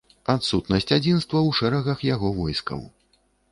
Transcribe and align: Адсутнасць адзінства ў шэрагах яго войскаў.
Адсутнасць 0.33 0.89
адзінства 0.97 1.37
ў 1.47 1.49
шэрагах 1.61 1.99
яго 2.13 2.35
войскаў. 2.41 2.85